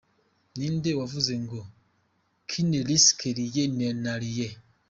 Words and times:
Ni 0.57 0.67
nde 0.75 0.91
wavuze 0.99 1.33
ngo 1.43 1.59
«Qui 2.47 2.61
ne 2.71 2.79
risque 2.89 3.29
rien, 3.37 3.93
n’a 4.03 4.13
rien»? 4.23 4.53